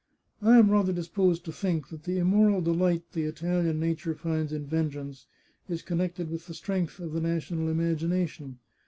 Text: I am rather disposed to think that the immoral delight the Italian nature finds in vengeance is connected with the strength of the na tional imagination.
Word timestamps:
I 0.41 0.57
am 0.57 0.71
rather 0.71 0.91
disposed 0.91 1.45
to 1.45 1.51
think 1.51 1.89
that 1.89 2.05
the 2.05 2.17
immoral 2.17 2.61
delight 2.61 3.11
the 3.11 3.25
Italian 3.25 3.79
nature 3.79 4.15
finds 4.15 4.51
in 4.51 4.65
vengeance 4.65 5.27
is 5.69 5.83
connected 5.83 6.31
with 6.31 6.47
the 6.47 6.55
strength 6.55 6.99
of 6.99 7.11
the 7.13 7.21
na 7.21 7.37
tional 7.37 7.69
imagination. 7.69 8.57